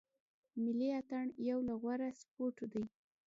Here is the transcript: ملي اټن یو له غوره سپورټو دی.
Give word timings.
ملي 0.63 0.89
اټن 0.99 1.27
یو 1.49 1.59
له 1.67 1.73
غوره 1.81 2.09
سپورټو 2.21 2.65
دی. 2.73 2.83